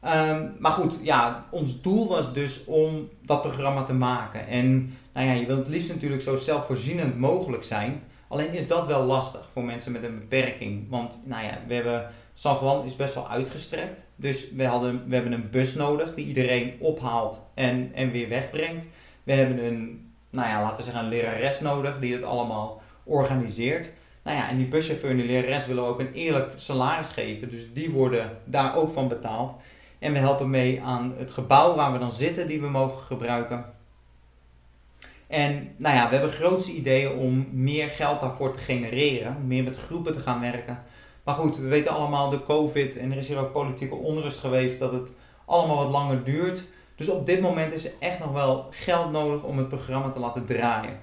Ehm, 0.00 0.46
maar 0.58 0.72
goed, 0.72 0.98
ja, 1.02 1.46
ons 1.50 1.82
doel 1.82 2.08
was 2.08 2.32
dus 2.32 2.64
om 2.64 3.08
dat 3.22 3.42
programma 3.42 3.84
te 3.84 3.92
maken. 3.92 4.46
En 4.46 4.94
nou 5.12 5.26
ja, 5.26 5.32
je 5.32 5.46
wilt 5.46 5.58
het 5.58 5.68
liefst 5.68 5.88
natuurlijk 5.88 6.22
zo 6.22 6.36
zelfvoorzienend 6.36 7.18
mogelijk 7.18 7.64
zijn. 7.64 8.02
Alleen 8.28 8.52
is 8.52 8.68
dat 8.68 8.86
wel 8.86 9.04
lastig 9.04 9.48
voor 9.52 9.64
mensen 9.64 9.92
met 9.92 10.02
een 10.02 10.18
beperking. 10.18 10.86
Want 10.88 11.18
nou 11.24 11.44
ja, 11.44 11.58
we 11.66 11.74
hebben, 11.74 12.10
San 12.34 12.58
Juan 12.60 12.84
is 12.84 12.96
best 12.96 13.14
wel 13.14 13.28
uitgestrekt. 13.28 14.04
Dus 14.16 14.50
we, 14.50 14.64
hadden, 14.64 15.08
we 15.08 15.14
hebben 15.14 15.32
een 15.32 15.50
bus 15.50 15.74
nodig 15.74 16.14
die 16.14 16.26
iedereen 16.26 16.74
ophaalt 16.78 17.50
en, 17.54 17.90
en 17.94 18.10
weer 18.10 18.28
wegbrengt. 18.28 18.86
We 19.22 19.32
hebben 19.32 19.64
een, 19.64 20.10
nou 20.30 20.48
ja, 20.48 20.62
laten 20.62 20.76
we 20.76 20.82
zeggen, 20.82 21.02
een 21.02 21.08
lerares 21.08 21.60
nodig 21.60 21.98
die 21.98 22.12
het 22.12 22.22
allemaal 22.22 22.82
organiseert. 23.04 23.90
Nou 24.22 24.36
ja, 24.36 24.48
en 24.48 24.56
die 24.56 24.66
buschauffeur 24.66 25.10
en 25.10 25.16
die 25.16 25.26
lerares 25.26 25.66
willen 25.66 25.84
ook 25.84 26.00
een 26.00 26.12
eerlijk 26.12 26.52
salaris 26.56 27.08
geven. 27.08 27.50
Dus 27.50 27.72
die 27.72 27.90
worden 27.90 28.38
daar 28.44 28.76
ook 28.76 28.90
van 28.90 29.08
betaald. 29.08 29.54
En 29.98 30.12
we 30.12 30.18
helpen 30.18 30.50
mee 30.50 30.82
aan 30.82 31.14
het 31.18 31.32
gebouw 31.32 31.74
waar 31.74 31.92
we 31.92 31.98
dan 31.98 32.12
zitten, 32.12 32.46
die 32.46 32.60
we 32.60 32.68
mogen 32.68 33.02
gebruiken. 33.02 33.74
En 35.26 35.74
nou 35.76 35.96
ja, 35.96 36.08
we 36.08 36.14
hebben 36.14 36.32
grootste 36.32 36.72
ideeën 36.72 37.12
om 37.12 37.48
meer 37.52 37.88
geld 37.88 38.20
daarvoor 38.20 38.52
te 38.52 38.58
genereren, 38.58 39.46
meer 39.46 39.64
met 39.64 39.76
groepen 39.76 40.12
te 40.12 40.20
gaan 40.20 40.40
werken. 40.40 40.82
Maar 41.24 41.34
goed, 41.34 41.56
we 41.56 41.68
weten 41.68 41.92
allemaal 41.92 42.30
de 42.30 42.42
COVID 42.42 42.96
en 42.96 43.12
er 43.12 43.18
is 43.18 43.28
hier 43.28 43.38
ook 43.38 43.52
politieke 43.52 43.94
onrust 43.94 44.38
geweest 44.38 44.78
dat 44.78 44.92
het 44.92 45.08
allemaal 45.44 45.76
wat 45.76 45.88
langer 45.88 46.24
duurt. 46.24 46.64
Dus 46.94 47.08
op 47.08 47.26
dit 47.26 47.40
moment 47.40 47.72
is 47.72 47.84
er 47.84 47.92
echt 47.98 48.18
nog 48.18 48.32
wel 48.32 48.66
geld 48.70 49.10
nodig 49.10 49.42
om 49.42 49.58
het 49.58 49.68
programma 49.68 50.10
te 50.10 50.18
laten 50.18 50.46
draaien. 50.46 50.98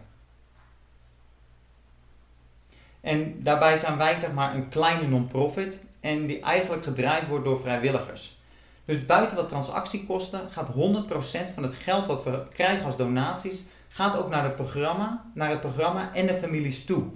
En 3.01 3.43
daarbij 3.43 3.77
zijn 3.77 3.97
wij 3.97 4.17
zeg 4.17 4.33
maar 4.33 4.55
een 4.55 4.69
kleine 4.69 5.07
non-profit 5.07 5.79
en 5.99 6.25
die 6.25 6.39
eigenlijk 6.39 6.83
gedraaid 6.83 7.27
wordt 7.27 7.45
door 7.45 7.59
vrijwilligers. 7.59 8.41
Dus 8.85 9.05
buiten 9.05 9.37
wat 9.37 9.47
transactiekosten 9.49 10.51
gaat 10.51 10.69
100% 10.69 11.53
van 11.53 11.63
het 11.63 11.73
geld 11.73 12.05
dat 12.05 12.23
we 12.23 12.47
krijgen 12.53 12.85
als 12.85 12.97
donaties 12.97 13.63
gaat 13.87 14.17
ook 14.17 14.29
naar 14.29 14.43
het 14.43 14.55
programma, 14.55 15.31
naar 15.33 15.49
het 15.49 15.59
programma 15.59 16.13
en 16.13 16.27
de 16.27 16.33
families 16.33 16.85
toe. 16.85 17.11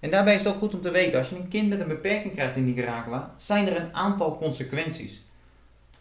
En 0.00 0.10
daarbij 0.10 0.34
is 0.34 0.42
het 0.42 0.52
ook 0.52 0.58
goed 0.58 0.74
om 0.74 0.80
te 0.80 0.90
weten, 0.90 1.18
als 1.18 1.28
je 1.28 1.36
een 1.36 1.48
kind 1.48 1.68
met 1.68 1.80
een 1.80 1.88
beperking 1.88 2.34
krijgt 2.34 2.56
in 2.56 2.64
Nicaragua, 2.64 3.34
zijn 3.36 3.66
er 3.66 3.80
een 3.80 3.94
aantal 3.94 4.38
consequenties. 4.38 5.24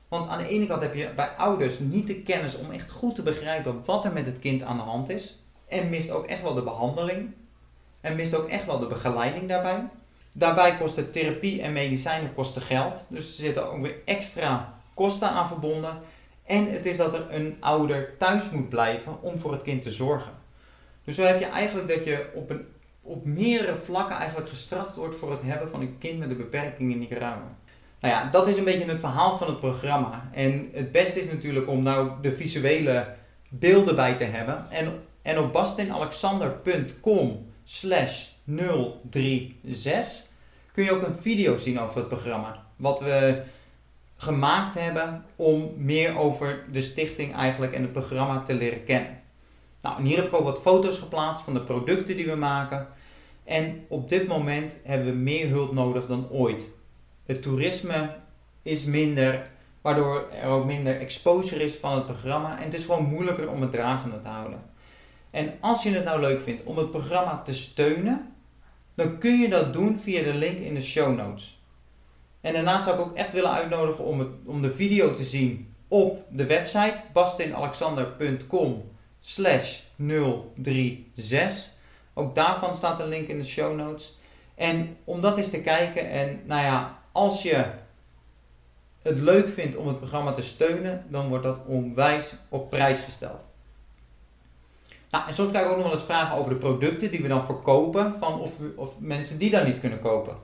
Want 0.07 0.29
aan 0.29 0.37
de 0.37 0.47
ene 0.47 0.65
kant 0.67 0.81
heb 0.81 0.93
je 0.93 1.13
bij 1.15 1.27
ouders 1.27 1.79
niet 1.79 2.07
de 2.07 2.23
kennis 2.23 2.57
om 2.57 2.71
echt 2.71 2.91
goed 2.91 3.15
te 3.15 3.21
begrijpen 3.21 3.85
wat 3.85 4.05
er 4.05 4.13
met 4.13 4.25
het 4.25 4.39
kind 4.39 4.61
aan 4.63 4.77
de 4.77 4.83
hand 4.83 5.09
is. 5.09 5.43
En 5.67 5.89
mist 5.89 6.11
ook 6.11 6.25
echt 6.25 6.41
wel 6.41 6.53
de 6.53 6.63
behandeling. 6.63 7.33
En 8.01 8.15
mist 8.15 8.35
ook 8.35 8.47
echt 8.47 8.65
wel 8.65 8.79
de 8.79 8.87
begeleiding 8.87 9.49
daarbij. 9.49 9.89
Daarbij 10.33 10.77
kosten 10.77 11.11
therapie 11.11 11.61
en 11.61 11.73
medicijnen 11.73 12.33
kosten 12.33 12.61
geld. 12.61 13.05
Dus 13.07 13.27
er 13.27 13.43
zitten 13.43 13.71
ook 13.71 13.81
weer 13.81 13.95
extra 14.05 14.73
kosten 14.93 15.29
aan 15.29 15.47
verbonden. 15.47 15.99
En 16.45 16.71
het 16.71 16.85
is 16.85 16.97
dat 16.97 17.13
er 17.13 17.25
een 17.29 17.57
ouder 17.59 18.17
thuis 18.17 18.49
moet 18.49 18.69
blijven 18.69 19.21
om 19.21 19.39
voor 19.39 19.51
het 19.51 19.61
kind 19.61 19.81
te 19.81 19.91
zorgen. 19.91 20.31
Dus 21.03 21.15
zo 21.15 21.23
heb 21.23 21.39
je 21.39 21.45
eigenlijk 21.45 21.87
dat 21.87 22.03
je 22.03 22.29
op, 22.33 22.49
een, 22.49 22.65
op 23.01 23.25
meerdere 23.25 23.75
vlakken 23.75 24.15
eigenlijk 24.15 24.49
gestraft 24.49 24.95
wordt 24.95 25.15
voor 25.15 25.31
het 25.31 25.41
hebben 25.41 25.69
van 25.69 25.81
een 25.81 25.97
kind 25.97 26.19
met 26.19 26.29
een 26.29 26.37
beperking 26.37 26.91
in 26.91 26.99
Nicaragua. 26.99 27.55
Nou 27.99 28.13
ja, 28.13 28.29
dat 28.29 28.47
is 28.47 28.57
een 28.57 28.63
beetje 28.63 28.85
het 28.85 28.99
verhaal 28.99 29.37
van 29.37 29.47
het 29.47 29.59
programma. 29.59 30.29
En 30.31 30.69
het 30.73 30.91
beste 30.91 31.19
is 31.19 31.31
natuurlijk 31.31 31.67
om 31.67 31.83
nou 31.83 32.11
de 32.21 32.31
visuele 32.31 33.15
beelden 33.49 33.95
bij 33.95 34.15
te 34.15 34.23
hebben. 34.23 34.65
En, 34.69 35.03
en 35.21 35.39
op 35.39 35.53
bastinalexander.com 35.53 37.49
slash 37.63 38.27
036 38.55 40.29
kun 40.71 40.83
je 40.83 40.91
ook 40.91 41.07
een 41.07 41.17
video 41.17 41.57
zien 41.57 41.79
over 41.79 41.97
het 41.97 42.07
programma. 42.07 42.65
Wat 42.75 42.99
we 42.99 43.41
gemaakt 44.17 44.73
hebben 44.73 45.25
om 45.35 45.73
meer 45.77 46.17
over 46.17 46.63
de 46.71 46.81
stichting 46.81 47.35
eigenlijk 47.35 47.73
en 47.73 47.81
het 47.81 47.91
programma 47.91 48.41
te 48.41 48.53
leren 48.53 48.83
kennen. 48.83 49.19
Nou, 49.81 49.97
en 49.97 50.03
hier 50.03 50.15
heb 50.15 50.25
ik 50.25 50.33
ook 50.33 50.43
wat 50.43 50.61
foto's 50.61 50.97
geplaatst 50.97 51.43
van 51.43 51.53
de 51.53 51.61
producten 51.61 52.17
die 52.17 52.25
we 52.25 52.35
maken. 52.35 52.87
En 53.43 53.85
op 53.87 54.09
dit 54.09 54.27
moment 54.27 54.77
hebben 54.83 55.07
we 55.07 55.13
meer 55.13 55.47
hulp 55.47 55.73
nodig 55.73 56.07
dan 56.07 56.29
ooit. 56.29 56.67
Het 57.25 57.41
toerisme 57.41 58.15
is 58.61 58.83
minder, 58.83 59.51
waardoor 59.81 60.29
er 60.41 60.47
ook 60.47 60.65
minder 60.65 60.99
exposure 60.99 61.63
is 61.63 61.75
van 61.75 61.95
het 61.95 62.05
programma. 62.05 62.57
En 62.57 62.63
het 62.63 62.73
is 62.73 62.83
gewoon 62.83 63.05
moeilijker 63.05 63.49
om 63.49 63.61
het 63.61 63.71
dragende 63.71 64.21
te 64.21 64.27
houden. 64.27 64.63
En 65.31 65.53
als 65.59 65.83
je 65.83 65.91
het 65.91 66.03
nou 66.03 66.19
leuk 66.19 66.41
vindt 66.41 66.63
om 66.63 66.77
het 66.77 66.91
programma 66.91 67.41
te 67.41 67.53
steunen, 67.53 68.33
dan 69.01 69.17
kun 69.17 69.39
je 69.39 69.49
dat 69.49 69.73
doen 69.73 69.99
via 69.99 70.23
de 70.23 70.33
link 70.33 70.57
in 70.57 70.73
de 70.73 70.81
show 70.81 71.15
notes. 71.15 71.59
En 72.41 72.53
daarnaast 72.53 72.85
zou 72.85 72.99
ik 72.99 73.05
ook 73.05 73.15
echt 73.15 73.31
willen 73.31 73.51
uitnodigen 73.51 74.05
om, 74.05 74.39
om 74.45 74.61
de 74.61 74.73
video 74.73 75.13
te 75.13 75.23
zien 75.23 75.73
op 75.87 76.25
de 76.29 76.45
website 76.45 77.03
bastinalexander.com 77.13 78.83
slash 79.19 79.79
036. 79.97 81.69
Ook 82.13 82.35
daarvan 82.35 82.75
staat 82.75 82.99
een 82.99 83.07
link 83.07 83.27
in 83.27 83.37
de 83.37 83.45
show 83.45 83.75
notes. 83.75 84.17
En 84.55 84.97
om 85.03 85.21
dat 85.21 85.37
eens 85.37 85.49
te 85.49 85.61
kijken 85.61 86.09
en 86.09 86.41
nou 86.45 86.61
ja, 86.61 86.99
als 87.11 87.41
je 87.41 87.65
het 89.01 89.19
leuk 89.19 89.49
vindt 89.49 89.75
om 89.75 89.87
het 89.87 89.97
programma 89.97 90.33
te 90.33 90.41
steunen, 90.41 91.05
dan 91.09 91.27
wordt 91.27 91.43
dat 91.43 91.59
onwijs 91.65 92.33
op 92.49 92.69
prijs 92.69 92.99
gesteld. 92.99 93.50
Nou, 95.11 95.27
en 95.27 95.33
soms 95.33 95.49
krijg 95.49 95.65
ik 95.65 95.71
ook 95.71 95.77
nog 95.77 95.85
wel 95.85 95.95
eens 95.95 96.05
vragen 96.05 96.37
over 96.37 96.51
de 96.51 96.57
producten 96.57 97.11
die 97.11 97.21
we 97.21 97.27
dan 97.27 97.45
verkopen, 97.45 98.15
van 98.19 98.39
of, 98.39 98.51
of 98.75 98.89
mensen 98.99 99.37
die 99.37 99.51
dan 99.51 99.65
niet 99.65 99.79
kunnen 99.79 99.99
kopen. 99.99 100.35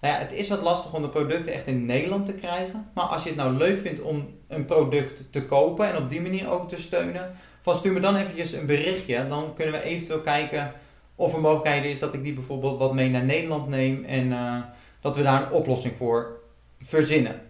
Nou 0.00 0.14
ja, 0.14 0.20
het 0.20 0.32
is 0.32 0.48
wat 0.48 0.62
lastig 0.62 0.94
om 0.94 1.02
de 1.02 1.08
producten 1.08 1.52
echt 1.52 1.66
in 1.66 1.86
Nederland 1.86 2.26
te 2.26 2.32
krijgen. 2.32 2.90
Maar 2.94 3.04
als 3.04 3.22
je 3.22 3.28
het 3.28 3.38
nou 3.38 3.56
leuk 3.56 3.80
vindt 3.80 4.00
om 4.00 4.28
een 4.48 4.64
product 4.64 5.32
te 5.32 5.44
kopen 5.44 5.88
en 5.88 5.96
op 5.96 6.10
die 6.10 6.20
manier 6.20 6.50
ook 6.50 6.68
te 6.68 6.80
steunen, 6.80 7.36
van 7.62 7.74
stuur 7.74 7.92
me 7.92 8.00
dan 8.00 8.16
eventjes 8.16 8.52
een 8.52 8.66
berichtje. 8.66 9.28
Dan 9.28 9.54
kunnen 9.54 9.74
we 9.74 9.82
eventueel 9.82 10.20
kijken 10.20 10.72
of 11.14 11.34
er 11.34 11.40
mogelijkheden 11.40 11.90
is 11.90 11.98
dat 11.98 12.14
ik 12.14 12.22
die 12.22 12.32
bijvoorbeeld 12.32 12.78
wat 12.78 12.94
mee 12.94 13.10
naar 13.10 13.24
Nederland 13.24 13.68
neem 13.68 14.04
en 14.04 14.26
uh, 14.26 14.56
dat 15.00 15.16
we 15.16 15.22
daar 15.22 15.42
een 15.42 15.52
oplossing 15.52 15.94
voor 15.96 16.40
verzinnen. 16.82 17.40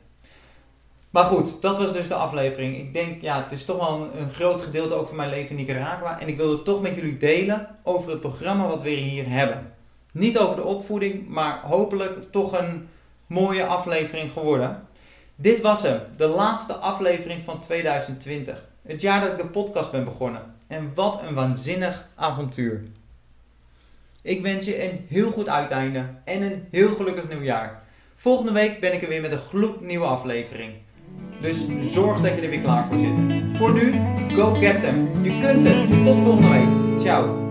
Maar 1.10 1.24
goed, 1.24 1.62
dat 1.62 1.78
was 1.78 1.92
dus 1.92 2.08
de 2.08 2.14
aflevering. 2.14 2.76
Ik 2.76 2.94
denk, 2.94 3.22
ja, 3.22 3.42
het 3.42 3.52
is 3.52 3.64
toch 3.64 3.76
wel 3.76 4.10
een, 4.18 4.30
groot 4.32 4.62
gedeelte 4.62 4.94
ook 4.94 5.06
van 5.06 5.16
mijn 5.16 5.30
leven 5.30 5.50
in 5.50 5.56
Nicaragua. 5.56 6.20
En 6.20 6.28
ik 6.28 6.36
wil 6.36 6.50
het 6.50 6.64
toch 6.64 6.82
met 6.82 6.94
jullie 6.94 7.16
delen 7.16 7.68
over 7.82 8.10
het 8.10 8.20
programma 8.20 8.66
wat 8.66 8.82
we 8.82 8.90
hier 8.90 9.28
hebben. 9.28 9.72
Niet 10.12 10.38
over 10.38 10.56
de 10.56 10.64
opvoeding, 10.64 11.28
maar 11.28 11.60
hopelijk 11.62 12.32
toch 12.32 12.58
een 12.58 12.88
mooie 13.26 13.66
aflevering 13.66 14.32
geworden. 14.32 14.88
Dit 15.36 15.60
was 15.60 15.82
hem, 15.82 16.00
de 16.16 16.26
laatste 16.26 16.74
aflevering 16.74 17.42
van 17.42 17.60
2020. 17.60 18.64
Het 18.82 19.00
jaar 19.00 19.20
dat 19.20 19.30
ik 19.30 19.36
de 19.36 19.46
podcast 19.46 19.90
ben 19.90 20.04
begonnen. 20.04 20.54
En 20.66 20.92
wat 20.94 21.22
een 21.22 21.34
waanzinnig 21.34 22.06
avontuur. 22.14 22.82
Ik 24.22 24.42
wens 24.42 24.64
je 24.64 24.90
een 24.90 25.06
heel 25.08 25.30
goed 25.30 25.48
uiteinde 25.48 26.04
en 26.24 26.42
een 26.42 26.66
heel 26.70 26.94
gelukkig 26.94 27.28
nieuwjaar. 27.28 27.82
Volgende 28.14 28.52
week 28.52 28.80
ben 28.80 28.92
ik 28.92 29.02
er 29.02 29.08
weer 29.08 29.20
met 29.20 29.32
een 29.32 29.38
gloednieuwe 29.38 30.06
aflevering. 30.06 30.72
Dus 31.40 31.66
zorg 31.80 32.20
dat 32.20 32.34
je 32.34 32.40
er 32.40 32.50
weer 32.50 32.60
klaar 32.60 32.86
voor 32.86 32.98
zit. 32.98 33.18
Voor 33.52 33.72
nu, 33.72 33.94
go 34.36 34.54
get 34.54 34.80
them. 34.80 35.08
Je 35.22 35.38
kunt 35.40 35.68
het. 35.68 36.04
Tot 36.04 36.20
volgende 36.20 36.48
week. 36.48 37.00
Ciao. 37.00 37.49